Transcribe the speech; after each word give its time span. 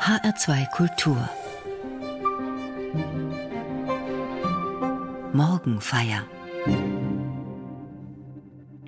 HR2 0.00 0.70
Kultur 0.70 1.28
Morgenfeier 5.34 6.24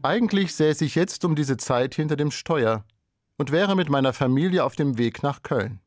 Eigentlich 0.03 0.55
säße 0.55 0.87
ich 0.87 0.95
jetzt 0.95 1.27
um 1.27 1.37
diese 1.37 1.59
Zeit 1.59 1.95
hinter 1.95 2.17
dem 2.17 2.31
Steuer 2.31 2.87
und 3.37 3.53
wäre 3.53 3.77
mit 3.77 3.91
meiner 3.91 4.15
Familie 4.15 4.65
auf 4.65 4.75
dem 4.75 4.97
Weg 4.97 5.23
nach 5.23 5.43
Köln. 5.43 5.81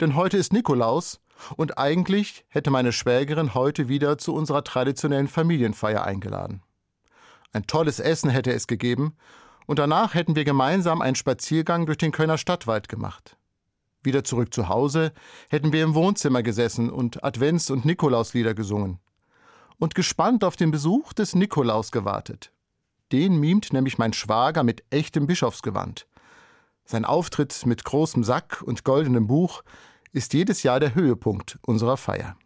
Denn 0.00 0.14
heute 0.14 0.38
ist 0.38 0.54
Nikolaus 0.54 1.20
und 1.58 1.76
eigentlich 1.76 2.46
hätte 2.48 2.70
meine 2.70 2.92
Schwägerin 2.92 3.52
heute 3.52 3.88
wieder 3.88 4.16
zu 4.16 4.34
unserer 4.34 4.64
traditionellen 4.64 5.28
Familienfeier 5.28 6.02
eingeladen. 6.02 6.62
Ein 7.52 7.66
tolles 7.66 8.00
Essen 8.00 8.30
hätte 8.30 8.54
es 8.54 8.66
gegeben 8.66 9.18
und 9.66 9.78
danach 9.78 10.14
hätten 10.14 10.34
wir 10.34 10.44
gemeinsam 10.44 11.02
einen 11.02 11.14
Spaziergang 11.14 11.84
durch 11.84 11.98
den 11.98 12.10
Kölner 12.10 12.38
Stadtwald 12.38 12.88
gemacht. 12.88 13.36
Wieder 14.02 14.24
zurück 14.24 14.54
zu 14.54 14.68
Hause 14.68 15.12
hätten 15.50 15.72
wir 15.72 15.84
im 15.84 15.94
Wohnzimmer 15.94 16.42
gesessen 16.42 16.90
und 16.90 17.22
Advents- 17.22 17.70
und 17.70 17.84
Nikolauslieder 17.84 18.54
gesungen. 18.54 18.98
Und 19.78 19.94
gespannt 19.94 20.44
auf 20.44 20.56
den 20.56 20.70
Besuch 20.70 21.12
des 21.12 21.34
Nikolaus 21.34 21.92
gewartet. 21.92 22.52
Den 23.12 23.38
mimt 23.38 23.72
nämlich 23.72 23.98
mein 23.98 24.12
Schwager 24.12 24.62
mit 24.62 24.84
echtem 24.90 25.26
Bischofsgewand. 25.26 26.06
Sein 26.84 27.04
Auftritt 27.04 27.66
mit 27.66 27.84
großem 27.84 28.24
Sack 28.24 28.62
und 28.62 28.84
goldenem 28.84 29.26
Buch 29.26 29.62
ist 30.12 30.32
jedes 30.34 30.62
Jahr 30.62 30.80
der 30.80 30.94
Höhepunkt 30.94 31.58
unserer 31.62 31.96
Feier. 31.96 32.36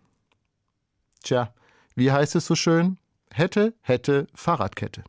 Tja, 1.22 1.54
wie 1.94 2.12
heißt 2.12 2.34
es 2.36 2.46
so 2.46 2.54
schön? 2.54 2.98
Hätte, 3.30 3.74
hätte, 3.80 4.26
Fahrradkette. 4.34 5.04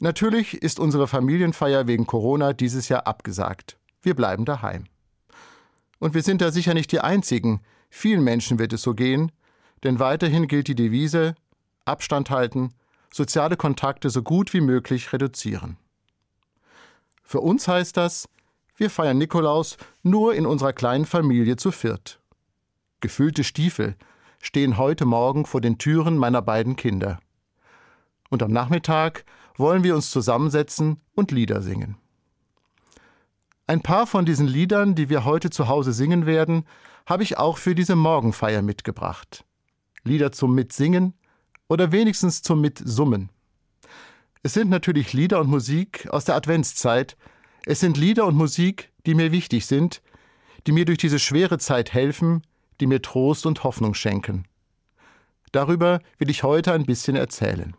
Natürlich 0.00 0.62
ist 0.62 0.78
unsere 0.78 1.08
Familienfeier 1.08 1.86
wegen 1.86 2.06
Corona 2.06 2.52
dieses 2.52 2.88
Jahr 2.88 3.06
abgesagt. 3.06 3.78
Wir 4.02 4.14
bleiben 4.14 4.44
daheim. 4.44 4.84
Und 5.98 6.14
wir 6.14 6.22
sind 6.22 6.40
da 6.40 6.50
sicher 6.52 6.74
nicht 6.74 6.92
die 6.92 7.00
Einzigen. 7.00 7.60
Vielen 7.90 8.22
Menschen 8.22 8.58
wird 8.58 8.72
es 8.72 8.82
so 8.82 8.94
gehen, 8.94 9.32
denn 9.82 9.98
weiterhin 9.98 10.46
gilt 10.46 10.68
die 10.68 10.74
Devise 10.74 11.34
Abstand 11.84 12.30
halten, 12.30 12.74
soziale 13.12 13.56
Kontakte 13.56 14.10
so 14.10 14.22
gut 14.22 14.52
wie 14.52 14.60
möglich 14.60 15.12
reduzieren. 15.12 15.78
Für 17.22 17.40
uns 17.40 17.66
heißt 17.66 17.96
das, 17.96 18.28
wir 18.76 18.90
feiern 18.90 19.18
Nikolaus 19.18 19.76
nur 20.02 20.34
in 20.34 20.46
unserer 20.46 20.72
kleinen 20.72 21.06
Familie 21.06 21.56
zu 21.56 21.72
viert. 21.72 22.20
Gefüllte 23.00 23.42
Stiefel 23.42 23.96
stehen 24.40 24.76
heute 24.76 25.04
Morgen 25.04 25.46
vor 25.46 25.60
den 25.60 25.78
Türen 25.78 26.16
meiner 26.16 26.42
beiden 26.42 26.76
Kinder. 26.76 27.18
Und 28.30 28.42
am 28.42 28.52
Nachmittag 28.52 29.24
wollen 29.56 29.82
wir 29.82 29.94
uns 29.94 30.10
zusammensetzen 30.10 31.00
und 31.14 31.32
Lieder 31.32 31.62
singen. 31.62 31.96
Ein 33.68 33.82
paar 33.82 34.06
von 34.06 34.24
diesen 34.24 34.46
Liedern, 34.46 34.94
die 34.94 35.10
wir 35.10 35.26
heute 35.26 35.50
zu 35.50 35.68
Hause 35.68 35.92
singen 35.92 36.24
werden, 36.24 36.64
habe 37.04 37.22
ich 37.22 37.36
auch 37.36 37.58
für 37.58 37.74
diese 37.74 37.96
Morgenfeier 37.96 38.62
mitgebracht. 38.62 39.44
Lieder 40.04 40.32
zum 40.32 40.54
Mitsingen 40.54 41.12
oder 41.68 41.92
wenigstens 41.92 42.40
zum 42.40 42.62
Mitsummen. 42.62 43.28
Es 44.42 44.54
sind 44.54 44.70
natürlich 44.70 45.12
Lieder 45.12 45.38
und 45.38 45.50
Musik 45.50 46.08
aus 46.10 46.24
der 46.24 46.34
Adventszeit. 46.34 47.18
Es 47.66 47.80
sind 47.80 47.98
Lieder 47.98 48.24
und 48.24 48.36
Musik, 48.36 48.90
die 49.04 49.14
mir 49.14 49.32
wichtig 49.32 49.66
sind, 49.66 50.00
die 50.66 50.72
mir 50.72 50.86
durch 50.86 50.96
diese 50.96 51.18
schwere 51.18 51.58
Zeit 51.58 51.92
helfen, 51.92 52.40
die 52.80 52.86
mir 52.86 53.02
Trost 53.02 53.44
und 53.44 53.64
Hoffnung 53.64 53.92
schenken. 53.92 54.46
Darüber 55.52 56.00
will 56.16 56.30
ich 56.30 56.42
heute 56.42 56.72
ein 56.72 56.86
bisschen 56.86 57.16
erzählen. 57.16 57.76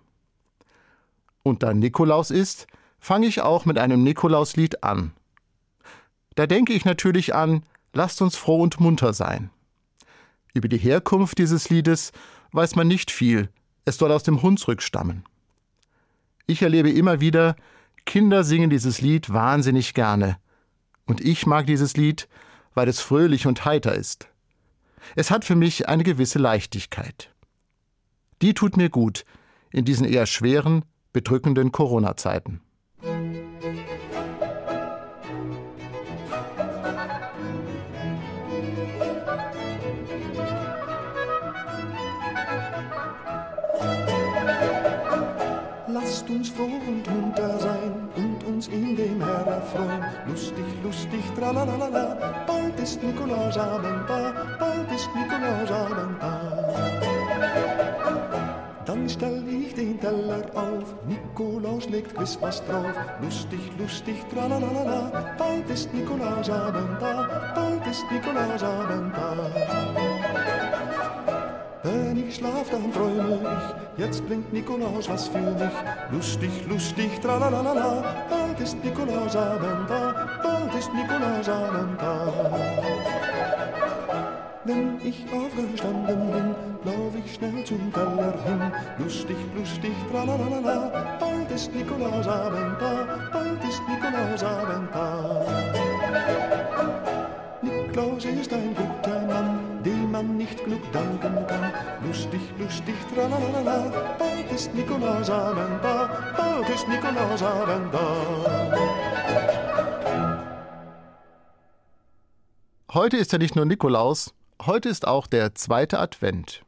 Und 1.41 1.63
da 1.63 1.73
Nikolaus 1.73 2.29
ist, 2.29 2.67
fange 2.99 3.25
ich 3.25 3.41
auch 3.41 3.65
mit 3.65 3.79
einem 3.79 4.03
Nikolauslied 4.03 4.83
an. 4.83 5.13
Da 6.39 6.47
denke 6.47 6.71
ich 6.71 6.85
natürlich 6.85 7.35
an 7.35 7.63
Lasst 7.91 8.21
uns 8.21 8.37
froh 8.37 8.61
und 8.61 8.79
munter 8.79 9.11
sein. 9.11 9.49
Über 10.53 10.69
die 10.69 10.77
Herkunft 10.77 11.37
dieses 11.37 11.69
Liedes 11.69 12.13
weiß 12.53 12.77
man 12.77 12.87
nicht 12.87 13.11
viel, 13.11 13.49
es 13.83 13.97
soll 13.97 14.09
aus 14.13 14.23
dem 14.23 14.41
Hunsrück 14.41 14.81
stammen. 14.81 15.25
Ich 16.47 16.61
erlebe 16.61 16.91
immer 16.91 17.19
wieder, 17.19 17.57
Kinder 18.05 18.45
singen 18.45 18.69
dieses 18.69 19.01
Lied 19.01 19.33
wahnsinnig 19.33 19.93
gerne. 19.93 20.37
Und 21.05 21.19
ich 21.19 21.45
mag 21.45 21.67
dieses 21.67 21.97
Lied, 21.97 22.29
weil 22.73 22.87
es 22.87 23.01
fröhlich 23.01 23.45
und 23.45 23.65
heiter 23.65 23.93
ist. 23.93 24.29
Es 25.17 25.31
hat 25.31 25.43
für 25.43 25.55
mich 25.55 25.89
eine 25.89 26.05
gewisse 26.05 26.39
Leichtigkeit. 26.39 27.33
Die 28.41 28.53
tut 28.53 28.77
mir 28.77 28.89
gut 28.89 29.25
in 29.71 29.83
diesen 29.83 30.05
eher 30.05 30.25
schweren, 30.25 30.85
bedrückenden 31.11 31.73
Corona-Zeiten. 31.73 32.61
Lustig, 51.11 51.35
tralalala, 51.35 52.45
bald 52.45 52.79
ist 52.79 53.01
Nikolausabend 53.01 54.07
da, 54.07 54.31
bald 54.59 54.91
ist 54.91 55.09
Nikolausabend 55.15 56.21
da. 56.21 56.39
Dann 58.85 59.09
stell 59.09 59.43
ich 59.47 59.73
den 59.73 59.99
Teller 59.99 60.45
auf, 60.53 60.93
Nikolaus 61.07 61.89
legt 61.89 62.13
gewiss 62.13 62.37
was 62.41 62.63
drauf. 62.65 62.93
Lustig, 63.21 63.59
lustig, 63.79 64.23
tralalala, 64.31 65.33
bald 65.35 65.67
ist 65.71 65.91
Nikolausabend 65.93 67.01
da, 67.01 67.53
bald 67.55 67.87
ist 67.87 68.05
Nikolausabend 68.11 69.11
da. 69.15 70.08
Ich 72.27 72.35
schlaf, 72.35 72.69
dann 72.69 72.91
träume 72.91 73.39
ich, 73.41 74.03
jetzt 74.03 74.25
bringt 74.27 74.51
Nikolaus 74.51 75.07
was 75.09 75.27
für 75.27 75.39
mich. 75.39 75.71
Lustig, 76.11 76.51
lustig, 76.67 77.19
tralalala, 77.21 78.03
bald 78.29 78.59
ist 78.59 78.83
Nikolausabend 78.83 79.89
da, 79.89 80.27
bald 80.43 80.73
ist 80.75 80.93
Nikolausabend 80.93 81.99
da. 81.99 82.33
Wenn 84.65 84.99
ich 85.03 85.25
aufgestanden 85.31 86.31
bin, 86.31 86.55
lauf 86.83 87.13
ich 87.23 87.33
schnell 87.33 87.63
zum 87.63 87.91
Teller 87.93 88.33
hin. 88.45 88.71
Lustig, 88.97 89.37
lustig, 89.55 89.93
tralalala, 90.11 91.17
bald 91.19 91.51
ist 91.51 91.73
Nikolausabend 91.73 92.81
da, 92.81 93.19
bald 93.31 93.63
ist 93.63 93.81
Nikolausabend 93.87 94.89
da. 94.93 95.68
Kann. 100.91 101.73
Lustig, 102.05 102.41
lustig, 102.57 102.95
tralalala, 103.13 104.15
bald 104.17 104.51
ist 104.51 104.73
Nikolausabend 104.73 105.83
da, 105.83 106.33
bald 106.37 106.69
ist 106.69 106.87
Nikolausabend 106.87 107.93
da. 107.93 109.19
Heute 112.93 113.17
ist 113.17 113.31
ja 113.31 113.37
nicht 113.37 113.55
nur 113.55 113.65
Nikolaus, 113.65 114.33
heute 114.65 114.89
ist 114.89 115.07
auch 115.07 115.27
der 115.27 115.53
zweite 115.55 115.99
Advent. 115.99 116.63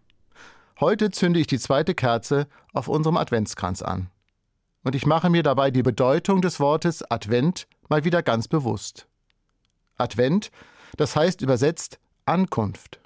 Heute 0.80 1.12
zünde 1.12 1.40
ich 1.40 1.48
die 1.48 1.60
zweite 1.60 1.96
Kerze 1.96 2.48
auf 2.74 2.88
unserem 2.88 3.18
Adventskranz 3.18 3.82
an. 3.82 4.10
Und 4.84 4.96
ich 4.96 5.06
mache 5.06 5.30
mir 5.30 5.44
dabei 5.44 5.72
die 5.72 5.84
Bedeutung 5.84 6.42
des 6.42 6.60
Wortes 6.60 7.04
Advent 7.12 7.68
mal 7.88 8.04
wieder 8.04 8.24
ganz 8.24 8.48
bewusst. 8.48 9.08
Advent, 9.98 10.52
das 10.98 11.16
heißt 11.16 11.42
übersetzt 11.42 12.00
Ankunft. 12.26 13.00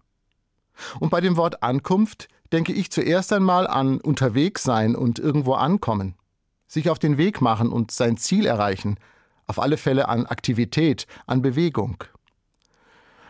Und 0.99 1.09
bei 1.09 1.21
dem 1.21 1.37
Wort 1.37 1.63
Ankunft 1.63 2.27
denke 2.51 2.73
ich 2.73 2.91
zuerst 2.91 3.33
einmal 3.33 3.67
an 3.67 3.99
unterwegs 3.99 4.63
sein 4.63 4.95
und 4.95 5.19
irgendwo 5.19 5.53
ankommen, 5.53 6.15
sich 6.67 6.89
auf 6.89 6.99
den 6.99 7.17
Weg 7.17 7.41
machen 7.41 7.69
und 7.69 7.91
sein 7.91 8.17
Ziel 8.17 8.45
erreichen, 8.45 8.97
auf 9.47 9.59
alle 9.59 9.77
Fälle 9.77 10.07
an 10.07 10.25
Aktivität, 10.25 11.07
an 11.27 11.41
Bewegung. 11.41 12.03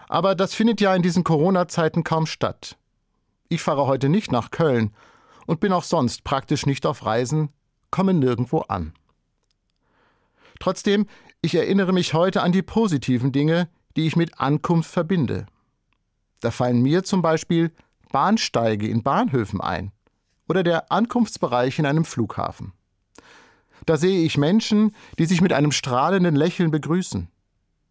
Aber 0.07 0.35
das 0.35 0.53
findet 0.53 0.81
ja 0.81 0.93
in 0.95 1.01
diesen 1.01 1.23
Corona-Zeiten 1.23 2.03
kaum 2.03 2.25
statt. 2.25 2.77
Ich 3.49 3.61
fahre 3.61 3.87
heute 3.87 4.09
nicht 4.09 4.31
nach 4.31 4.51
Köln 4.51 4.93
und 5.45 5.59
bin 5.59 5.73
auch 5.73 5.83
sonst 5.83 6.23
praktisch 6.23 6.65
nicht 6.65 6.85
auf 6.85 7.05
Reisen, 7.05 7.49
komme 7.91 8.13
nirgendwo 8.13 8.59
an. 8.61 8.93
Trotzdem, 10.59 11.07
ich 11.41 11.55
erinnere 11.55 11.93
mich 11.93 12.13
heute 12.13 12.41
an 12.41 12.51
die 12.51 12.61
positiven 12.61 13.31
Dinge, 13.31 13.69
die 13.95 14.07
ich 14.07 14.15
mit 14.15 14.39
Ankunft 14.39 14.89
verbinde. 14.89 15.45
Da 16.45 16.51
fallen 16.51 16.83
mir 16.83 17.03
zum 17.03 17.23
Beispiel 17.23 17.71
Bahnsteige 18.11 18.87
in 18.87 19.01
Bahnhöfen 19.01 19.61
ein 19.61 19.91
oder 20.47 20.61
der 20.61 20.91
Ankunftsbereich 20.91 21.79
in 21.79 21.87
einem 21.87 22.05
Flughafen. 22.05 22.73
Da 23.87 23.97
sehe 23.97 24.23
ich 24.23 24.37
Menschen, 24.37 24.95
die 25.17 25.25
sich 25.25 25.41
mit 25.41 25.53
einem 25.53 25.71
strahlenden 25.71 26.35
Lächeln 26.35 26.69
begrüßen. 26.69 27.29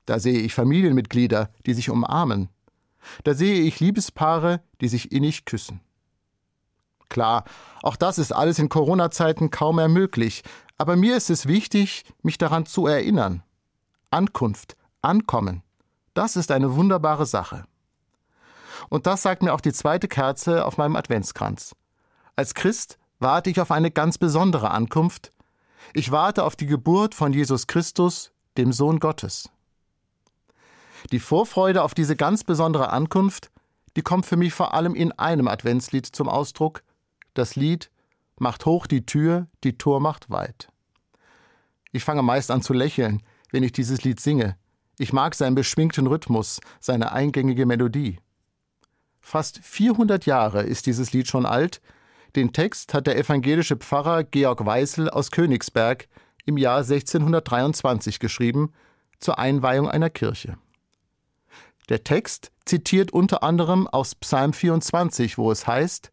Da 0.06 0.20
sehe 0.20 0.38
ich 0.38 0.54
Familienmitglieder, 0.54 1.50
die 1.66 1.74
sich 1.74 1.90
umarmen. 1.90 2.48
Da 3.24 3.34
sehe 3.34 3.60
ich 3.62 3.80
Liebespaare, 3.80 4.60
die 4.80 4.86
sich 4.86 5.10
innig 5.10 5.46
küssen. 5.46 5.80
Klar, 7.08 7.42
auch 7.82 7.96
das 7.96 8.18
ist 8.18 8.30
alles 8.30 8.60
in 8.60 8.68
Corona-Zeiten 8.68 9.50
kaum 9.50 9.76
mehr 9.76 9.88
möglich, 9.88 10.44
aber 10.78 10.94
mir 10.94 11.16
ist 11.16 11.28
es 11.28 11.48
wichtig, 11.48 12.04
mich 12.22 12.38
daran 12.38 12.66
zu 12.66 12.86
erinnern. 12.86 13.42
Ankunft, 14.12 14.76
Ankommen, 15.02 15.64
Das 16.14 16.36
ist 16.36 16.52
eine 16.52 16.76
wunderbare 16.76 17.26
Sache. 17.26 17.64
Und 18.88 19.06
das 19.06 19.22
sagt 19.22 19.42
mir 19.42 19.52
auch 19.52 19.60
die 19.60 19.72
zweite 19.72 20.08
Kerze 20.08 20.64
auf 20.64 20.76
meinem 20.76 20.96
Adventskranz. 20.96 21.74
Als 22.36 22.54
Christ 22.54 22.98
warte 23.18 23.50
ich 23.50 23.60
auf 23.60 23.70
eine 23.70 23.90
ganz 23.90 24.18
besondere 24.18 24.70
Ankunft. 24.70 25.30
Ich 25.92 26.10
warte 26.10 26.44
auf 26.44 26.56
die 26.56 26.66
Geburt 26.66 27.14
von 27.14 27.32
Jesus 27.32 27.66
Christus, 27.66 28.32
dem 28.56 28.72
Sohn 28.72 29.00
Gottes. 29.00 29.50
Die 31.12 31.20
Vorfreude 31.20 31.82
auf 31.82 31.94
diese 31.94 32.16
ganz 32.16 32.44
besondere 32.44 32.90
Ankunft, 32.90 33.50
die 33.96 34.02
kommt 34.02 34.26
für 34.26 34.36
mich 34.36 34.54
vor 34.54 34.74
allem 34.74 34.94
in 34.94 35.12
einem 35.12 35.48
Adventslied 35.48 36.06
zum 36.06 36.28
Ausdruck, 36.28 36.82
das 37.34 37.56
Lied 37.56 37.90
Macht 38.38 38.66
hoch 38.66 38.86
die 38.86 39.06
Tür, 39.06 39.46
die 39.62 39.78
Tor 39.78 40.00
macht 40.00 40.28
weit. 40.28 40.68
Ich 41.92 42.02
fange 42.02 42.22
meist 42.22 42.50
an 42.50 42.62
zu 42.62 42.72
lächeln, 42.72 43.22
wenn 43.52 43.62
ich 43.62 43.72
dieses 43.72 44.02
Lied 44.02 44.18
singe. 44.18 44.56
Ich 44.98 45.12
mag 45.12 45.34
seinen 45.34 45.54
beschwingten 45.54 46.08
Rhythmus, 46.08 46.60
seine 46.80 47.12
eingängige 47.12 47.66
Melodie. 47.66 48.18
Fast 49.26 49.58
400 49.62 50.26
Jahre 50.26 50.62
ist 50.62 50.84
dieses 50.84 51.14
Lied 51.14 51.28
schon 51.28 51.46
alt. 51.46 51.80
Den 52.36 52.52
Text 52.52 52.92
hat 52.92 53.06
der 53.06 53.16
evangelische 53.16 53.76
Pfarrer 53.76 54.22
Georg 54.22 54.66
Weißel 54.66 55.08
aus 55.08 55.30
Königsberg 55.30 56.08
im 56.44 56.58
Jahr 56.58 56.80
1623 56.80 58.20
geschrieben, 58.20 58.74
zur 59.18 59.38
Einweihung 59.38 59.88
einer 59.88 60.10
Kirche. 60.10 60.58
Der 61.88 62.04
Text 62.04 62.52
zitiert 62.66 63.12
unter 63.12 63.42
anderem 63.42 63.88
aus 63.88 64.14
Psalm 64.14 64.52
24, 64.52 65.38
wo 65.38 65.50
es 65.50 65.66
heißt: 65.66 66.12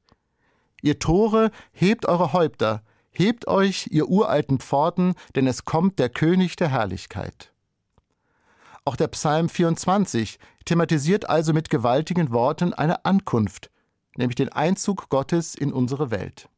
Ihr 0.82 0.98
Tore, 0.98 1.52
hebt 1.74 2.06
eure 2.06 2.32
Häupter, 2.32 2.82
Hebt 3.12 3.46
euch, 3.46 3.90
ihr 3.92 4.08
uralten 4.08 4.60
Pforten, 4.60 5.16
denn 5.36 5.46
es 5.46 5.66
kommt 5.66 6.00
der 6.00 6.08
König 6.08 6.56
der 6.56 6.70
Herrlichkeit. 6.70 7.52
Auch 8.86 8.96
der 8.96 9.10
Psalm 9.10 9.50
24 9.50 10.40
thematisiert 10.66 11.30
also 11.30 11.54
mit 11.54 11.70
gewaltigen 11.70 12.32
Worten 12.32 12.74
eine 12.74 13.06
Ankunft, 13.06 13.70
nämlich 14.16 14.36
den 14.36 14.50
Einzug 14.50 15.10
Gottes 15.10 15.56
in 15.56 15.74
unsere 15.74 16.12
Welt. 16.12 16.50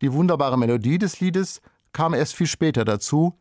Die 0.00 0.12
wunderbare 0.12 0.58
Melodie 0.58 0.98
des 0.98 1.20
Liedes 1.20 1.60
kam 1.92 2.14
erst 2.14 2.34
viel 2.34 2.46
später 2.46 2.84
dazu. 2.84 3.38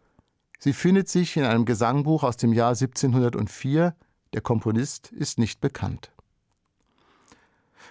Sie 0.60 0.74
findet 0.74 1.10
sich 1.10 1.36
in 1.36 1.44
einem 1.44 1.66
Gesangbuch 1.66 2.24
aus 2.24 2.38
dem 2.38 2.54
Jahr 2.54 2.70
1704. 2.70 3.96
Der 4.34 4.42
Komponist 4.42 5.12
ist 5.12 5.40
nicht 5.40 5.60
bekannt. 5.60 6.12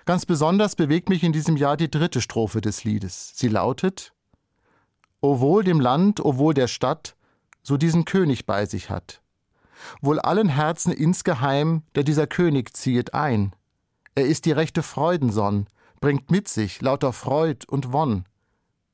Ganz 0.04 0.26
besonders 0.26 0.74
bewegt 0.74 1.08
mich 1.08 1.22
in 1.22 1.32
diesem 1.32 1.56
Jahr 1.56 1.76
die 1.76 1.90
dritte 1.90 2.20
Strophe 2.20 2.60
des 2.60 2.82
Liedes. 2.82 3.32
Sie 3.34 3.48
lautet 3.48 4.12
O 5.20 5.38
wohl 5.38 5.62
dem 5.62 5.78
Land, 5.78 6.18
o 6.24 6.36
wohl 6.36 6.52
der 6.52 6.66
Stadt, 6.66 7.14
so 7.62 7.76
diesen 7.76 8.04
König 8.04 8.44
bei 8.44 8.66
sich 8.66 8.90
hat. 8.90 9.22
Wohl 10.00 10.20
allen 10.20 10.48
Herzen 10.48 10.92
insgeheim, 10.92 11.82
der 11.94 12.04
dieser 12.04 12.26
König 12.26 12.76
ziehet 12.76 13.14
ein. 13.14 13.54
Er 14.14 14.26
ist 14.26 14.44
die 14.44 14.52
rechte 14.52 14.82
Freudensonn, 14.82 15.66
bringt 16.00 16.30
mit 16.30 16.48
sich 16.48 16.80
lauter 16.82 17.12
Freud 17.12 17.66
und 17.68 17.92
Wonn. 17.92 18.26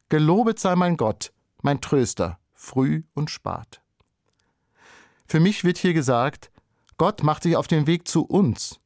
Gelobet 0.08 0.58
sei 0.58 0.76
mein 0.76 0.96
Gott, 0.96 1.32
mein 1.62 1.80
Tröster, 1.80 2.38
früh 2.54 3.02
und 3.14 3.30
spat. 3.30 3.82
Für 5.26 5.40
mich 5.40 5.64
wird 5.64 5.78
hier 5.78 5.94
gesagt, 5.94 6.50
Gott 6.96 7.22
macht 7.22 7.42
sich 7.42 7.56
auf 7.56 7.66
den 7.66 7.86
Weg 7.86 8.08
zu 8.08 8.24
uns 8.24 8.80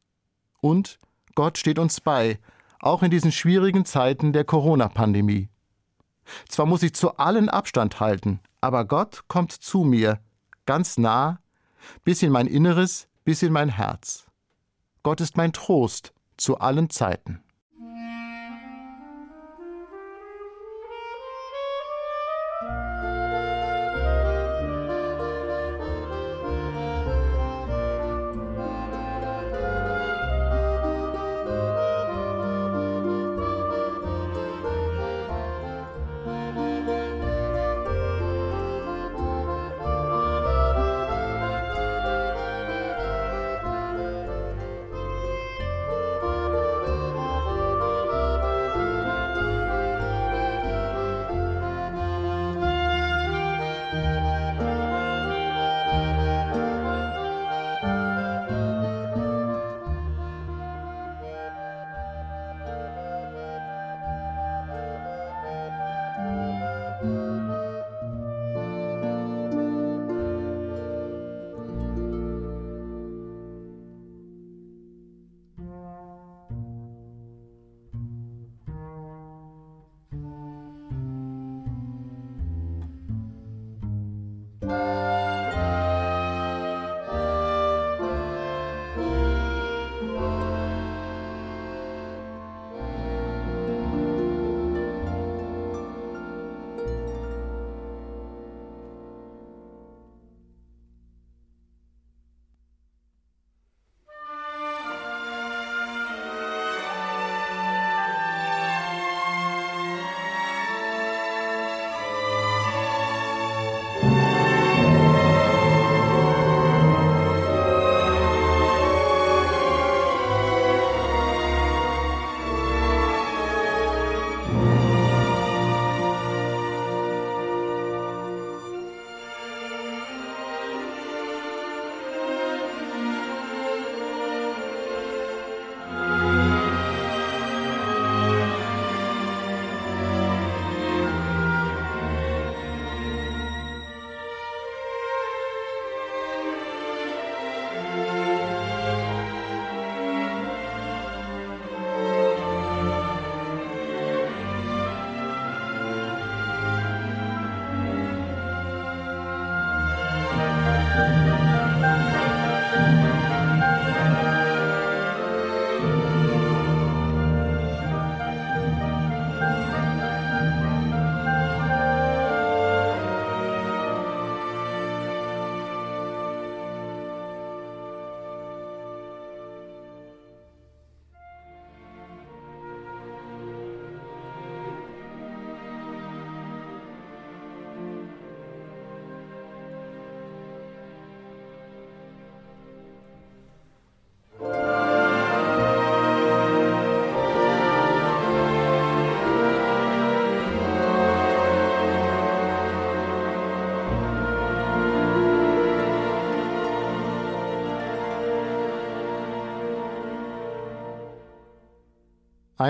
und 0.60 0.98
Gott 1.34 1.58
steht 1.58 1.78
uns 1.78 2.00
bei, 2.00 2.38
auch 2.80 3.02
in 3.02 3.10
diesen 3.10 3.32
schwierigen 3.32 3.84
Zeiten 3.84 4.32
der 4.32 4.44
Corona-Pandemie. 4.44 5.48
Zwar 6.48 6.66
muss 6.66 6.82
ich 6.82 6.94
zu 6.94 7.16
allen 7.16 7.48
Abstand 7.48 8.00
halten, 8.00 8.40
aber 8.60 8.84
Gott 8.84 9.24
kommt 9.28 9.52
zu 9.52 9.84
mir, 9.84 10.20
ganz 10.66 10.98
nah, 10.98 11.40
bis 12.04 12.22
in 12.22 12.32
mein 12.32 12.46
Inneres, 12.46 13.08
bis 13.24 13.42
in 13.42 13.52
mein 13.52 13.68
Herz. 13.68 14.26
Gott 15.02 15.20
ist 15.20 15.36
mein 15.36 15.52
Trost 15.52 16.12
zu 16.36 16.58
allen 16.58 16.90
Zeiten. 16.90 17.42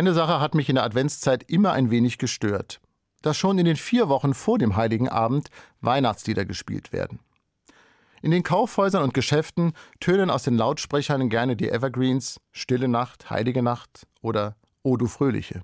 Eine 0.03 0.15
Sache 0.15 0.41
hat 0.41 0.57
mich 0.57 0.69
in 0.69 0.75
der 0.75 0.83
Adventszeit 0.83 1.45
immer 1.49 1.71
ein 1.75 1.93
wenig 1.93 2.19
gestört, 2.19 2.81
dass 3.21 3.37
schon 3.37 3.57
in 3.61 3.67
den 3.67 3.77
vier 3.77 4.09
Wochen 4.09 4.35
vor 4.35 4.59
dem 4.59 4.75
Heiligen 4.75 5.09
Abend 5.09 5.49
Weihnachtslieder 5.81 6.45
gespielt 6.45 6.93
werden. 6.93 7.21
In 8.21 8.33
den 8.33 8.43
Kaufhäusern 8.43 9.05
und 9.05 9.15
Geschäften 9.15 9.75
tönen 10.01 10.29
aus 10.29 10.43
den 10.43 10.57
Lautsprechern 10.57 11.29
gerne 11.29 11.55
die 11.55 11.69
Evergreens 11.69 12.41
Stille 12.51 12.89
Nacht, 12.89 13.31
Heilige 13.31 13.63
Nacht 13.63 14.09
oder 14.23 14.57
O 14.83 14.97
du 14.97 15.07
Fröhliche. 15.07 15.63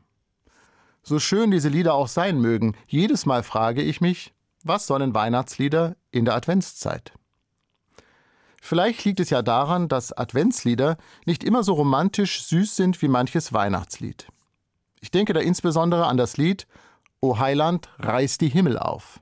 So 1.03 1.19
schön 1.19 1.51
diese 1.51 1.69
Lieder 1.69 1.95
auch 1.95 2.07
sein 2.07 2.41
mögen, 2.41 2.77
jedes 2.87 3.27
Mal 3.27 3.43
frage 3.43 3.83
ich 3.83 4.01
mich, 4.01 4.35
was 4.63 4.87
sollen 4.87 5.15
Weihnachtslieder 5.15 5.97
in 6.13 6.25
der 6.25 6.37
Adventszeit? 6.37 7.13
Vielleicht 8.61 9.05
liegt 9.05 9.21
es 9.21 9.31
ja 9.31 9.43
daran, 9.43 9.89
dass 9.89 10.13
Adventslieder 10.13 10.97
nicht 11.27 11.45
immer 11.45 11.63
so 11.63 11.75
romantisch 11.75 12.43
süß 12.45 12.77
sind 12.77 13.01
wie 13.03 13.09
manches 13.09 13.53
Weihnachtslied. 13.53 14.27
Ich 15.01 15.11
denke 15.11 15.33
da 15.33 15.41
insbesondere 15.41 16.07
an 16.07 16.17
das 16.17 16.37
Lied 16.37 16.67
O 17.21 17.39
Heiland, 17.39 17.89
reiß 17.99 18.39
die 18.39 18.49
Himmel 18.49 18.79
auf. 18.79 19.21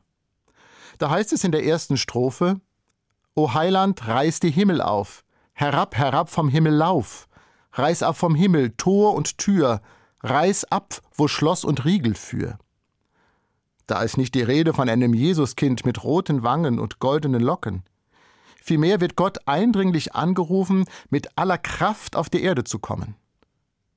Da 0.98 1.10
heißt 1.10 1.32
es 1.32 1.44
in 1.44 1.52
der 1.52 1.64
ersten 1.64 1.96
Strophe 1.96 2.60
O 3.34 3.52
Heiland, 3.52 4.06
reiß 4.06 4.40
die 4.40 4.50
Himmel 4.50 4.80
auf, 4.80 5.24
herab, 5.52 5.96
herab 5.96 6.30
vom 6.30 6.48
Himmel 6.48 6.72
lauf, 6.72 7.28
reiß 7.72 8.02
ab 8.02 8.16
vom 8.16 8.34
Himmel 8.34 8.72
Tor 8.76 9.14
und 9.14 9.38
Tür, 9.38 9.82
reiß 10.22 10.64
ab, 10.72 11.00
wo 11.14 11.28
Schloss 11.28 11.64
und 11.64 11.84
Riegel 11.84 12.14
für. 12.14 12.58
Da 13.86 14.02
ist 14.02 14.16
nicht 14.16 14.34
die 14.34 14.42
Rede 14.42 14.72
von 14.74 14.88
einem 14.88 15.14
Jesuskind 15.14 15.84
mit 15.86 16.02
roten 16.02 16.42
Wangen 16.42 16.78
und 16.78 16.98
goldenen 16.98 17.42
Locken. 17.42 17.84
Vielmehr 18.66 19.00
wird 19.00 19.16
Gott 19.16 19.38
eindringlich 19.46 20.14
angerufen, 20.14 20.85
mit 21.08 21.38
aller 21.38 21.58
Kraft 21.58 22.16
auf 22.16 22.28
die 22.28 22.42
Erde 22.42 22.64
zu 22.64 22.78
kommen. 22.78 23.14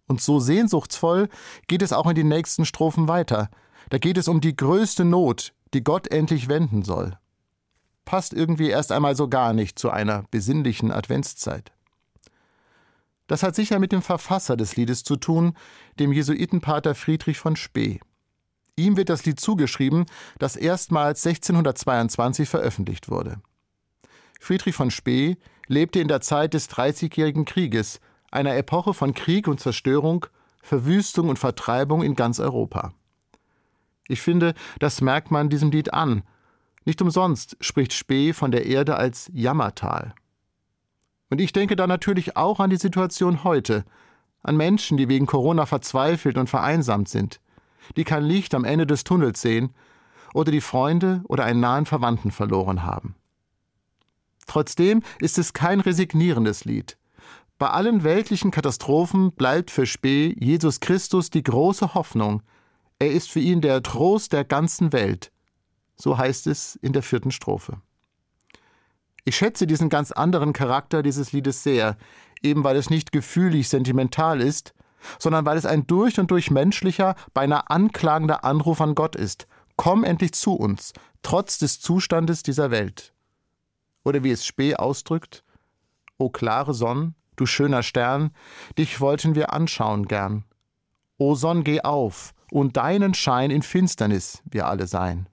Und 0.07 0.21
so 0.21 0.39
sehnsuchtsvoll 0.39 1.29
geht 1.67 1.81
es 1.81 1.93
auch 1.93 2.07
in 2.07 2.15
den 2.15 2.27
nächsten 2.27 2.65
Strophen 2.65 3.07
weiter. 3.07 3.49
Da 3.89 3.97
geht 3.97 4.17
es 4.17 4.27
um 4.27 4.41
die 4.41 4.55
größte 4.55 5.05
Not, 5.05 5.53
die 5.73 5.83
Gott 5.83 6.11
endlich 6.11 6.49
wenden 6.49 6.83
soll 6.83 7.17
passt 8.09 8.33
irgendwie 8.33 8.69
erst 8.69 8.91
einmal 8.91 9.15
so 9.15 9.27
gar 9.27 9.53
nicht 9.53 9.77
zu 9.77 9.91
einer 9.91 10.23
besinnlichen 10.31 10.91
Adventszeit. 10.91 11.71
Das 13.27 13.43
hat 13.43 13.53
sicher 13.53 13.77
mit 13.77 13.91
dem 13.91 14.01
Verfasser 14.01 14.57
des 14.57 14.75
Liedes 14.77 15.03
zu 15.03 15.15
tun, 15.15 15.53
dem 15.99 16.11
Jesuitenpater 16.11 16.95
Friedrich 16.95 17.37
von 17.37 17.55
Spee. 17.55 17.99
Ihm 18.75 18.97
wird 18.97 19.09
das 19.09 19.25
Lied 19.25 19.39
zugeschrieben, 19.39 20.07
das 20.39 20.55
erstmals 20.55 21.23
1622 21.23 22.49
veröffentlicht 22.49 23.09
wurde. 23.09 23.43
Friedrich 24.39 24.75
von 24.75 24.89
Spee 24.89 25.37
lebte 25.67 25.99
in 25.99 26.07
der 26.07 26.21
Zeit 26.21 26.53
des 26.53 26.67
Dreißigjährigen 26.67 27.45
Krieges, 27.45 27.99
einer 28.31 28.55
Epoche 28.55 28.93
von 28.93 29.13
Krieg 29.13 29.47
und 29.47 29.59
Zerstörung, 29.59 30.25
Verwüstung 30.61 31.29
und 31.29 31.37
Vertreibung 31.37 32.01
in 32.01 32.15
ganz 32.15 32.39
Europa. 32.39 32.93
Ich 34.07 34.21
finde, 34.21 34.55
das 34.79 35.01
merkt 35.01 35.29
man 35.29 35.49
diesem 35.49 35.69
Lied 35.69 35.93
an 35.93 36.23
nicht 36.89 37.03
umsonst 37.03 37.55
spricht 37.61 37.93
Spee 37.93 38.33
von 38.33 38.49
der 38.49 38.65
Erde 38.65 38.95
als 38.95 39.29
Jammertal. 39.31 40.15
Und 41.29 41.39
ich 41.39 41.53
denke 41.53 41.75
da 41.75 41.85
natürlich 41.85 42.35
auch 42.35 42.59
an 42.59 42.71
die 42.71 42.77
Situation 42.77 43.43
heute, 43.43 43.85
an 44.41 44.57
Menschen, 44.57 44.97
die 44.97 45.07
wegen 45.07 45.27
Corona 45.27 45.67
verzweifelt 45.67 46.35
und 46.35 46.49
vereinsamt 46.49 47.07
sind, 47.07 47.41
die 47.95 48.05
kein 48.05 48.23
Licht 48.23 48.55
am 48.55 48.63
Ende 48.63 48.87
des 48.87 49.03
Tunnels 49.03 49.39
sehen 49.39 49.75
oder 50.33 50.51
die 50.51 50.61
Freunde 50.61 51.21
oder 51.27 51.43
einen 51.43 51.59
nahen 51.59 51.85
Verwandten 51.85 52.31
verloren 52.31 52.83
haben. 52.83 53.13
Trotzdem 54.49 55.03
ist 55.21 55.37
es 55.37 55.53
kein 55.53 55.79
resignierendes 55.79 56.65
Lied. 56.65 56.97
Bei 57.59 57.69
allen 57.69 58.03
weltlichen 58.03 58.49
Katastrophen 58.49 59.31
bleibt 59.31 59.69
für 59.69 59.85
Spee 59.85 60.35
Jesus 60.39 60.79
Christus 60.79 61.29
die 61.29 61.43
große 61.43 61.93
Hoffnung. 61.93 62.41
Er 62.97 63.11
ist 63.11 63.29
für 63.29 63.41
ihn 63.41 63.61
der 63.61 63.83
Trost 63.83 64.33
der 64.33 64.43
ganzen 64.43 64.91
Welt. 64.91 65.31
So 65.97 66.17
heißt 66.17 66.47
es 66.47 66.75
in 66.77 66.93
der 66.93 67.03
vierten 67.03 67.29
Strophe. 67.29 67.79
Ich 69.23 69.35
schätze 69.35 69.67
diesen 69.67 69.89
ganz 69.89 70.11
anderen 70.11 70.51
Charakter 70.51 71.03
dieses 71.03 71.31
Liedes 71.31 71.61
sehr, 71.61 71.95
eben 72.41 72.63
weil 72.63 72.77
es 72.77 72.89
nicht 72.89 73.11
gefühlig 73.11 73.69
sentimental 73.69 74.41
ist, 74.41 74.73
sondern 75.19 75.45
weil 75.45 75.59
es 75.59 75.67
ein 75.67 75.85
durch 75.85 76.19
und 76.19 76.31
durch 76.31 76.49
menschlicher, 76.49 77.13
beinahe 77.35 77.69
anklagender 77.69 78.43
Anruf 78.43 78.81
an 78.81 78.95
Gott 78.95 79.15
ist. 79.15 79.45
Komm 79.75 80.03
endlich 80.03 80.33
zu 80.33 80.55
uns, 80.55 80.93
trotz 81.21 81.59
des 81.59 81.79
Zustandes 81.79 82.41
dieser 82.41 82.71
Welt. 82.71 83.13
Oder 84.03 84.23
wie 84.23 84.31
es 84.31 84.45
Spee 84.45 84.75
ausdrückt, 84.75 85.43
O 86.17 86.29
klare 86.29 86.73
Sonn, 86.73 87.15
du 87.35 87.45
schöner 87.45 87.83
Stern, 87.83 88.31
dich 88.77 88.99
wollten 88.99 89.35
wir 89.35 89.53
anschauen 89.53 90.07
gern. 90.07 90.43
O 91.17 91.35
Sonn, 91.35 91.63
geh 91.63 91.81
auf, 91.81 92.33
und 92.51 92.77
deinen 92.77 93.13
Schein 93.13 93.51
in 93.51 93.61
Finsternis 93.61 94.41
wir 94.45 94.67
alle 94.67 94.87
sein. 94.87 95.27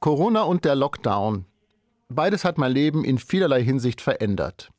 Corona 0.00 0.42
und 0.42 0.64
der 0.64 0.76
Lockdown. 0.76 1.44
Beides 2.08 2.44
hat 2.44 2.56
mein 2.56 2.70
Leben 2.70 3.04
in 3.04 3.18
vielerlei 3.18 3.64
Hinsicht 3.64 4.00
verändert. 4.00 4.70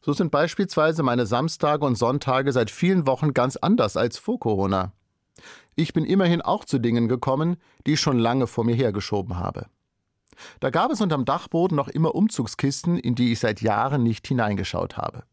So 0.00 0.12
sind 0.12 0.30
beispielsweise 0.30 1.02
meine 1.02 1.26
Samstage 1.26 1.84
und 1.84 1.98
Sonntage 1.98 2.52
seit 2.52 2.70
vielen 2.70 3.08
Wochen 3.08 3.34
ganz 3.34 3.56
anders 3.56 3.96
als 3.96 4.18
vor 4.18 4.38
Corona. 4.38 4.92
Ich 5.74 5.92
bin 5.92 6.04
immerhin 6.04 6.42
auch 6.42 6.64
zu 6.64 6.78
Dingen 6.78 7.08
gekommen, 7.08 7.56
die 7.86 7.94
ich 7.94 8.00
schon 8.00 8.20
lange 8.20 8.46
vor 8.46 8.64
mir 8.64 8.76
hergeschoben 8.76 9.36
habe. 9.36 9.66
Da 10.60 10.70
gab 10.70 10.92
es 10.92 11.00
unterm 11.00 11.24
Dachboden 11.24 11.76
noch 11.76 11.88
immer 11.88 12.14
Umzugskisten, 12.14 13.00
in 13.00 13.16
die 13.16 13.32
ich 13.32 13.40
seit 13.40 13.62
Jahren 13.62 14.04
nicht 14.04 14.28
hineingeschaut 14.28 14.96
habe. 14.96 15.24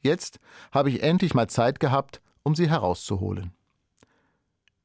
Jetzt 0.00 0.40
habe 0.72 0.88
ich 0.88 1.02
endlich 1.02 1.34
mal 1.34 1.48
Zeit 1.50 1.80
gehabt, 1.80 2.22
um 2.44 2.54
sie 2.54 2.70
herauszuholen. 2.70 3.52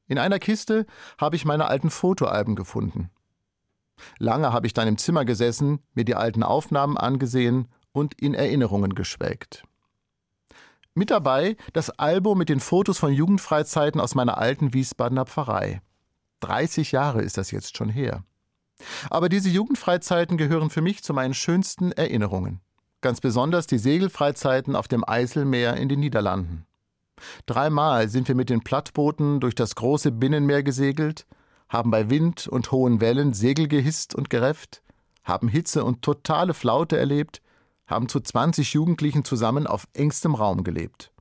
In 0.09 0.17
einer 0.17 0.39
Kiste 0.39 0.85
habe 1.17 1.37
ich 1.37 1.45
meine 1.45 1.67
alten 1.67 1.89
Fotoalben 1.89 2.57
gefunden. 2.57 3.09
Lange 4.19 4.51
habe 4.51 4.67
ich 4.67 4.73
dann 4.73 4.87
im 4.87 4.97
Zimmer 4.97 5.25
gesessen, 5.25 5.79
mir 5.93 6.05
die 6.05 6.15
alten 6.15 6.43
Aufnahmen 6.43 6.97
angesehen 6.97 7.67
und 7.91 8.19
in 8.19 8.33
Erinnerungen 8.33 8.95
geschwelgt. 8.95 9.63
Mit 10.95 11.09
dabei 11.09 11.57
das 11.73 11.89
Album 11.89 12.37
mit 12.37 12.49
den 12.49 12.59
Fotos 12.59 12.99
von 12.99 13.11
Jugendfreizeiten 13.11 13.99
aus 13.99 14.13
meiner 14.13 14.37
alten 14.37 14.73
Wiesbadener 14.73 15.25
Pfarrei. 15.25 15.81
30 16.41 16.91
Jahre 16.91 17.21
ist 17.21 17.37
das 17.37 17.51
jetzt 17.51 17.77
schon 17.77 17.89
her. 17.89 18.23
Aber 19.09 19.29
diese 19.29 19.49
Jugendfreizeiten 19.49 20.37
gehören 20.37 20.69
für 20.69 20.81
mich 20.81 21.03
zu 21.03 21.13
meinen 21.13 21.33
schönsten 21.33 21.91
Erinnerungen. 21.91 22.61
Ganz 23.01 23.21
besonders 23.21 23.65
die 23.67 23.77
Segelfreizeiten 23.77 24.75
auf 24.75 24.87
dem 24.87 25.07
Eiselmeer 25.07 25.77
in 25.77 25.89
den 25.89 25.99
Niederlanden. 25.99 26.65
Dreimal 27.45 28.09
sind 28.09 28.27
wir 28.27 28.35
mit 28.35 28.49
den 28.49 28.63
Plattbooten 28.63 29.39
durch 29.39 29.55
das 29.55 29.75
große 29.75 30.11
Binnenmeer 30.11 30.63
gesegelt, 30.63 31.25
haben 31.73 31.89
bei 31.89 32.09
Wind 32.09 32.47
und 32.47 32.71
hohen 32.71 33.01
Wellen 33.01 33.33
Segel 33.33 33.67
gehisst 33.67 34.13
und 34.13 34.29
gerefft, 34.29 34.83
haben 35.23 35.47
Hitze 35.47 35.83
und 35.83 36.03
totale 36.03 36.53
Flaute 36.53 36.97
erlebt, 36.97 37.41
haben 37.87 38.07
zu 38.07 38.19
20 38.19 38.73
Jugendlichen 38.73 39.25
zusammen 39.25 39.65
auf 39.65 39.87
engstem 39.93 40.35
Raum 40.35 40.63
gelebt. 40.63 41.11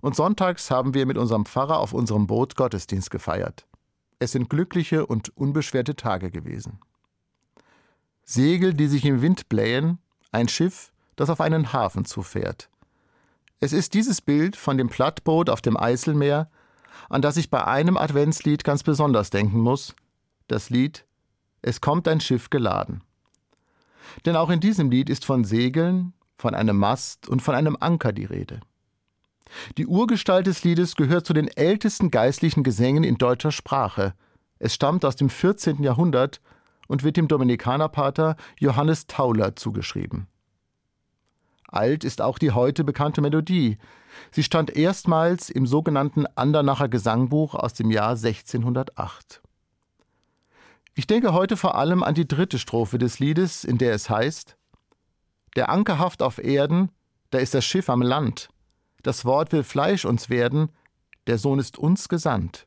Und 0.00 0.16
sonntags 0.16 0.70
haben 0.70 0.94
wir 0.94 1.04
mit 1.06 1.18
unserem 1.18 1.44
Pfarrer 1.44 1.78
auf 1.78 1.92
unserem 1.92 2.26
Boot 2.26 2.56
Gottesdienst 2.56 3.10
gefeiert. 3.10 3.66
Es 4.18 4.32
sind 4.32 4.48
glückliche 4.48 5.06
und 5.06 5.36
unbeschwerte 5.36 5.94
Tage 5.94 6.30
gewesen. 6.30 6.80
Segel, 8.24 8.72
die 8.72 8.88
sich 8.88 9.04
im 9.04 9.20
Wind 9.20 9.48
blähen, 9.48 9.98
ein 10.32 10.48
Schiff, 10.48 10.90
das 11.16 11.28
auf 11.28 11.40
einen 11.40 11.72
Hafen 11.72 12.04
zufährt. 12.06 12.70
Es 13.60 13.72
ist 13.72 13.94
dieses 13.94 14.20
Bild 14.22 14.56
von 14.56 14.78
dem 14.78 14.88
Plattboot 14.88 15.50
auf 15.50 15.60
dem 15.60 15.76
Eiselmeer, 15.76 16.50
an 17.08 17.22
das 17.22 17.36
ich 17.36 17.50
bei 17.50 17.64
einem 17.64 17.96
Adventslied 17.96 18.64
ganz 18.64 18.82
besonders 18.82 19.30
denken 19.30 19.60
muss, 19.60 19.94
das 20.48 20.70
Lied 20.70 21.04
Es 21.62 21.80
kommt 21.80 22.06
ein 22.06 22.20
Schiff 22.20 22.50
geladen. 22.50 23.02
Denn 24.24 24.36
auch 24.36 24.50
in 24.50 24.60
diesem 24.60 24.90
Lied 24.90 25.10
ist 25.10 25.24
von 25.24 25.44
Segeln, 25.44 26.12
von 26.36 26.54
einem 26.54 26.76
Mast 26.76 27.28
und 27.28 27.42
von 27.42 27.54
einem 27.54 27.76
Anker 27.80 28.12
die 28.12 28.24
Rede. 28.24 28.60
Die 29.76 29.86
Urgestalt 29.86 30.46
des 30.46 30.64
Liedes 30.64 30.96
gehört 30.96 31.26
zu 31.26 31.32
den 31.32 31.48
ältesten 31.48 32.10
geistlichen 32.10 32.62
Gesängen 32.62 33.04
in 33.04 33.16
deutscher 33.16 33.52
Sprache. 33.52 34.14
Es 34.58 34.74
stammt 34.74 35.04
aus 35.04 35.16
dem 35.16 35.30
14. 35.30 35.82
Jahrhundert 35.82 36.40
und 36.88 37.02
wird 37.02 37.16
dem 37.16 37.28
Dominikanerpater 37.28 38.36
Johannes 38.58 39.06
Tauler 39.06 39.56
zugeschrieben. 39.56 40.28
Alt 41.68 42.04
ist 42.04 42.20
auch 42.22 42.38
die 42.38 42.52
heute 42.52 42.84
bekannte 42.84 43.20
Melodie. 43.20 43.78
Sie 44.30 44.42
stand 44.42 44.76
erstmals 44.76 45.50
im 45.50 45.66
sogenannten 45.66 46.26
Andernacher 46.34 46.88
Gesangbuch 46.88 47.54
aus 47.54 47.74
dem 47.74 47.90
Jahr 47.90 48.10
1608. 48.10 49.42
Ich 50.94 51.06
denke 51.06 51.32
heute 51.32 51.56
vor 51.56 51.74
allem 51.74 52.02
an 52.02 52.14
die 52.14 52.26
dritte 52.26 52.58
Strophe 52.58 52.98
des 52.98 53.18
Liedes, 53.18 53.64
in 53.64 53.78
der 53.78 53.92
es 53.94 54.08
heißt: 54.08 54.56
Der 55.56 55.68
Anker 55.68 55.98
haft 55.98 56.22
auf 56.22 56.38
Erden, 56.38 56.90
da 57.30 57.38
ist 57.38 57.54
das 57.54 57.64
Schiff 57.64 57.90
am 57.90 58.02
Land. 58.02 58.48
Das 59.02 59.24
Wort 59.24 59.52
will 59.52 59.62
Fleisch 59.62 60.04
uns 60.04 60.30
werden, 60.30 60.70
der 61.26 61.38
Sohn 61.38 61.58
ist 61.58 61.78
uns 61.78 62.08
gesandt. 62.08 62.66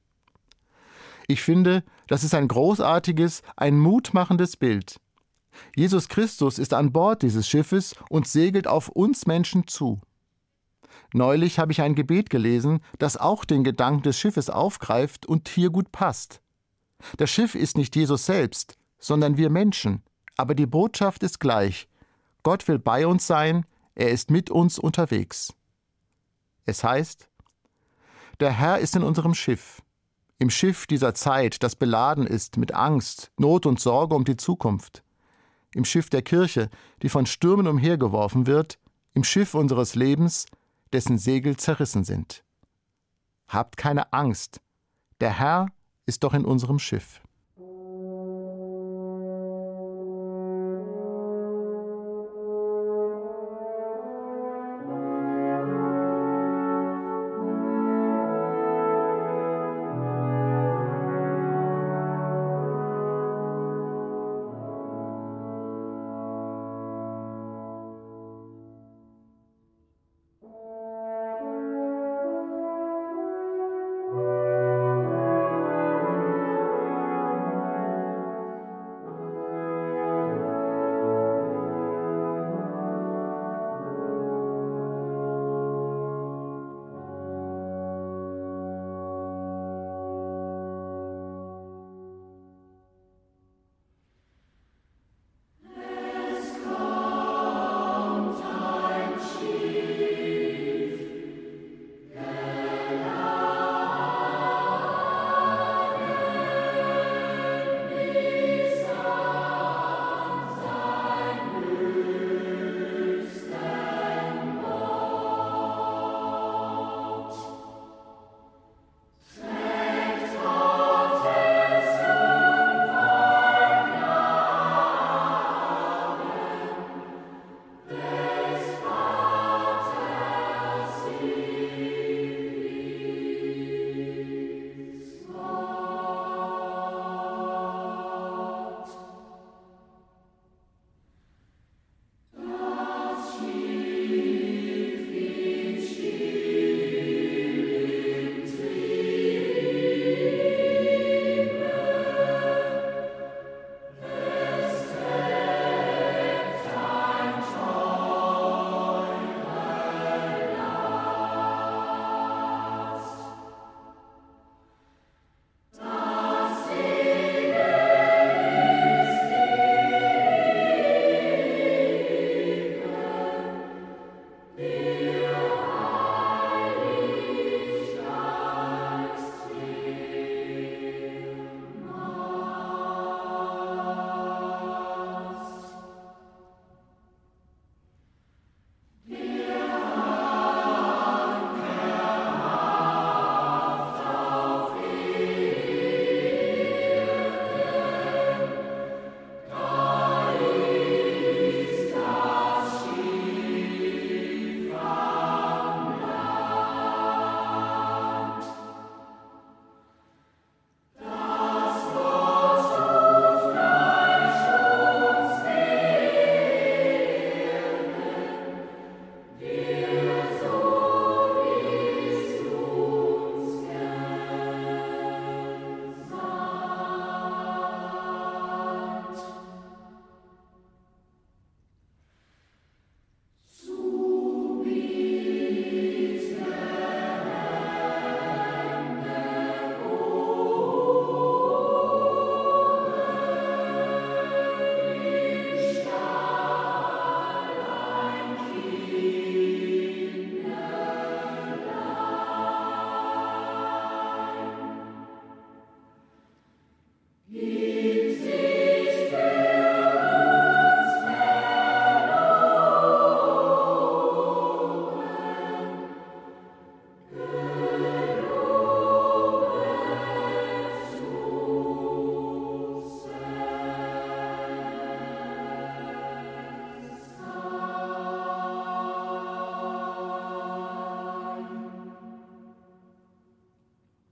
Ich 1.27 1.41
finde, 1.41 1.83
das 2.07 2.23
ist 2.23 2.33
ein 2.33 2.47
großartiges, 2.47 3.43
ein 3.55 3.77
mutmachendes 3.79 4.57
Bild. 4.57 4.99
Jesus 5.75 6.09
Christus 6.09 6.59
ist 6.59 6.73
an 6.73 6.91
Bord 6.91 7.21
dieses 7.21 7.47
Schiffes 7.47 7.95
und 8.09 8.27
segelt 8.27 8.67
auf 8.67 8.89
uns 8.89 9.25
Menschen 9.25 9.67
zu. 9.67 9.99
Neulich 11.13 11.57
habe 11.57 11.71
ich 11.71 11.81
ein 11.81 11.95
Gebet 11.95 12.29
gelesen, 12.29 12.81
das 12.99 13.17
auch 13.17 13.45
den 13.45 13.63
Gedanken 13.63 14.03
des 14.03 14.19
Schiffes 14.19 14.49
aufgreift 14.49 15.25
und 15.25 15.49
hier 15.49 15.69
gut 15.69 15.91
passt. 15.91 16.41
Das 17.17 17.29
Schiff 17.29 17.55
ist 17.55 17.77
nicht 17.77 17.95
Jesus 17.95 18.25
selbst, 18.25 18.77
sondern 18.99 19.37
wir 19.37 19.49
Menschen, 19.49 20.03
aber 20.37 20.53
die 20.53 20.67
Botschaft 20.67 21.23
ist 21.23 21.39
gleich. 21.39 21.87
Gott 22.43 22.67
will 22.67 22.79
bei 22.79 23.07
uns 23.07 23.25
sein, 23.25 23.65
er 23.95 24.11
ist 24.11 24.29
mit 24.29 24.49
uns 24.49 24.77
unterwegs. 24.77 25.53
Es 26.65 26.83
heißt, 26.83 27.27
der 28.39 28.51
Herr 28.51 28.79
ist 28.79 28.95
in 28.95 29.03
unserem 29.03 29.33
Schiff, 29.33 29.81
im 30.37 30.49
Schiff 30.49 30.87
dieser 30.87 31.13
Zeit, 31.13 31.63
das 31.63 31.75
beladen 31.75 32.25
ist 32.25 32.55
mit 32.55 32.73
Angst, 32.73 33.31
Not 33.37 33.65
und 33.65 33.79
Sorge 33.79 34.15
um 34.15 34.23
die 34.23 34.37
Zukunft, 34.37 35.03
im 35.73 35.85
Schiff 35.85 36.09
der 36.09 36.21
Kirche, 36.21 36.69
die 37.01 37.09
von 37.09 37.25
Stürmen 37.25 37.67
umhergeworfen 37.67 38.47
wird, 38.47 38.79
im 39.13 39.23
Schiff 39.23 39.53
unseres 39.53 39.95
Lebens, 39.95 40.45
dessen 40.93 41.17
Segel 41.17 41.57
zerrissen 41.57 42.03
sind. 42.03 42.43
Habt 43.47 43.77
keine 43.77 44.13
Angst, 44.13 44.61
der 45.19 45.37
Herr 45.37 45.67
ist 46.05 46.23
doch 46.23 46.33
in 46.33 46.45
unserem 46.45 46.79
Schiff. 46.79 47.21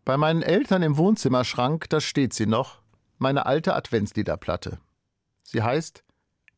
Bei 0.08 0.16
meinen 0.16 0.42
Eltern 0.42 0.84
im 0.84 0.96
Wohnzimmerschrank, 0.96 1.90
da 1.90 2.00
steht 2.00 2.32
sie 2.32 2.46
noch, 2.46 2.80
meine 3.18 3.46
alte 3.46 3.76
Adventsliederplatte. 3.76 4.80
Sie 5.44 5.62
heißt 5.62 6.06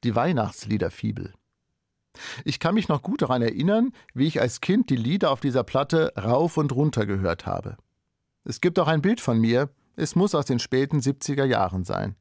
Die 0.03 0.15
Weihnachtsliederfibel. 0.15 1.33
Ich 2.45 2.59
kann 2.59 2.75
mich 2.75 2.89
noch 2.89 3.01
gut 3.01 3.23
daran 3.23 3.41
erinnern, 3.41 3.91
wie 4.13 4.27
ich 4.27 4.39
als 4.39 4.61
Kind 4.61 4.91
die 4.91 4.95
Lieder 4.95 5.31
auf 5.31 5.39
dieser 5.39 5.63
Platte 5.63 6.13
rauf 6.15 6.57
und 6.57 6.71
runter 6.73 7.07
gehört 7.07 7.47
habe. 7.47 7.77
Es 8.43 8.61
gibt 8.61 8.77
auch 8.77 8.87
ein 8.87 9.01
Bild 9.01 9.19
von 9.19 9.39
mir, 9.39 9.69
es 9.95 10.15
muss 10.15 10.35
aus 10.35 10.45
den 10.45 10.59
späten 10.59 10.99
70er 10.99 11.45
Jahren 11.45 11.83
sein. 11.83 12.17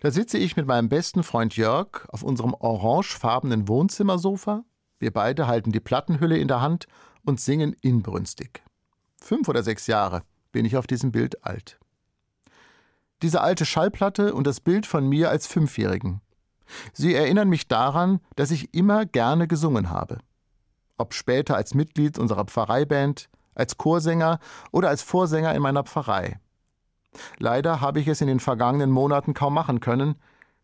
Da 0.00 0.10
sitze 0.10 0.36
ich 0.36 0.58
mit 0.58 0.66
meinem 0.66 0.90
besten 0.90 1.22
Freund 1.22 1.56
Jörg 1.56 2.06
auf 2.08 2.22
unserem 2.22 2.52
orangefarbenen 2.52 3.66
Wohnzimmersofa. 3.66 4.62
Wir 4.98 5.10
beide 5.10 5.46
halten 5.46 5.72
die 5.72 5.80
Plattenhülle 5.80 6.36
in 6.36 6.48
der 6.48 6.60
Hand 6.60 6.86
und 7.24 7.40
singen 7.40 7.74
inbrünstig. 7.80 8.62
Fünf 9.22 9.48
oder 9.48 9.62
sechs 9.62 9.86
Jahre 9.86 10.22
bin 10.54 10.64
ich 10.64 10.76
auf 10.76 10.86
diesem 10.86 11.10
Bild 11.10 11.44
alt. 11.44 11.80
Diese 13.22 13.40
alte 13.40 13.66
Schallplatte 13.66 14.34
und 14.34 14.46
das 14.46 14.60
Bild 14.60 14.86
von 14.86 15.08
mir 15.08 15.28
als 15.28 15.48
Fünfjährigen. 15.48 16.20
Sie 16.92 17.12
erinnern 17.12 17.48
mich 17.48 17.66
daran, 17.66 18.20
dass 18.36 18.52
ich 18.52 18.72
immer 18.72 19.04
gerne 19.04 19.48
gesungen 19.48 19.90
habe. 19.90 20.18
Ob 20.96 21.12
später 21.12 21.56
als 21.56 21.74
Mitglied 21.74 22.20
unserer 22.20 22.44
Pfarreiband, 22.44 23.28
als 23.56 23.76
Chorsänger 23.78 24.38
oder 24.70 24.90
als 24.90 25.02
Vorsänger 25.02 25.52
in 25.56 25.62
meiner 25.62 25.82
Pfarrei. 25.82 26.38
Leider 27.38 27.80
habe 27.80 27.98
ich 27.98 28.06
es 28.06 28.20
in 28.20 28.28
den 28.28 28.40
vergangenen 28.40 28.92
Monaten 28.92 29.34
kaum 29.34 29.54
machen 29.54 29.80
können, 29.80 30.14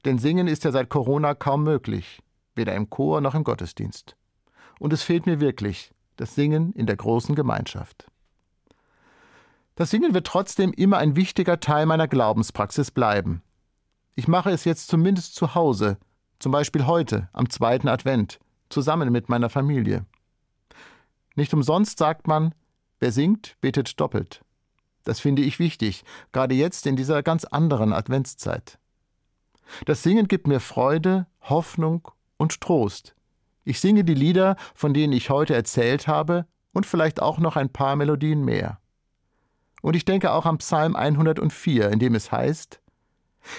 denn 0.04 0.18
Singen 0.18 0.46
ist 0.46 0.62
ja 0.62 0.70
seit 0.70 0.88
Corona 0.88 1.34
kaum 1.34 1.64
möglich, 1.64 2.20
weder 2.54 2.76
im 2.76 2.90
Chor 2.90 3.20
noch 3.20 3.34
im 3.34 3.42
Gottesdienst. 3.42 4.16
Und 4.78 4.92
es 4.92 5.02
fehlt 5.02 5.26
mir 5.26 5.40
wirklich 5.40 5.92
das 6.14 6.36
Singen 6.36 6.72
in 6.74 6.86
der 6.86 6.96
großen 6.96 7.34
Gemeinschaft. 7.34 8.06
Das 9.74 9.90
Singen 9.90 10.14
wird 10.14 10.26
trotzdem 10.26 10.72
immer 10.72 10.98
ein 10.98 11.16
wichtiger 11.16 11.60
Teil 11.60 11.86
meiner 11.86 12.08
Glaubenspraxis 12.08 12.90
bleiben. 12.90 13.42
Ich 14.14 14.28
mache 14.28 14.50
es 14.50 14.64
jetzt 14.64 14.88
zumindest 14.88 15.34
zu 15.34 15.54
Hause, 15.54 15.96
zum 16.38 16.52
Beispiel 16.52 16.86
heute, 16.86 17.28
am 17.32 17.48
zweiten 17.48 17.88
Advent, 17.88 18.38
zusammen 18.68 19.10
mit 19.10 19.28
meiner 19.28 19.48
Familie. 19.48 20.04
Nicht 21.36 21.54
umsonst 21.54 21.98
sagt 21.98 22.26
man, 22.26 22.54
wer 22.98 23.12
singt, 23.12 23.56
betet 23.60 23.98
doppelt. 24.00 24.42
Das 25.04 25.20
finde 25.20 25.42
ich 25.42 25.58
wichtig, 25.58 26.04
gerade 26.32 26.54
jetzt 26.54 26.86
in 26.86 26.96
dieser 26.96 27.22
ganz 27.22 27.44
anderen 27.44 27.92
Adventszeit. 27.92 28.78
Das 29.86 30.02
Singen 30.02 30.28
gibt 30.28 30.46
mir 30.46 30.60
Freude, 30.60 31.26
Hoffnung 31.42 32.08
und 32.36 32.60
Trost. 32.60 33.14
Ich 33.64 33.80
singe 33.80 34.04
die 34.04 34.14
Lieder, 34.14 34.56
von 34.74 34.92
denen 34.92 35.12
ich 35.12 35.30
heute 35.30 35.54
erzählt 35.54 36.06
habe, 36.06 36.46
und 36.72 36.86
vielleicht 36.86 37.20
auch 37.20 37.38
noch 37.38 37.56
ein 37.56 37.70
paar 37.70 37.96
Melodien 37.96 38.44
mehr. 38.44 38.79
Und 39.80 39.96
ich 39.96 40.04
denke 40.04 40.32
auch 40.32 40.46
am 40.46 40.58
Psalm 40.58 40.96
104, 40.96 41.90
in 41.90 41.98
dem 41.98 42.14
es 42.14 42.30
heißt, 42.30 42.80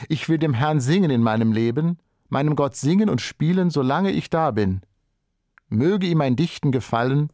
Ich 0.10 0.30
will 0.30 0.38
dem 0.38 0.54
Herrn 0.54 0.80
singen 0.80 1.12
in 1.12 1.22
meinem 1.22 1.52
Leben, 1.52 1.98
meinem 2.30 2.56
Gott 2.56 2.76
singen 2.76 3.10
und 3.10 3.22
spielen, 3.22 3.70
solange 3.70 4.12
ich 4.12 4.30
da 4.30 4.52
bin. 4.52 4.82
Möge 5.70 6.08
ihm 6.08 6.20
mein 6.20 6.36
Dichten 6.36 6.72
gefallen, 6.72 7.30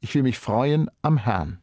ich 0.00 0.14
will 0.14 0.22
mich 0.22 0.38
freuen 0.38 0.90
am 1.02 1.16
Herrn. 1.16 1.61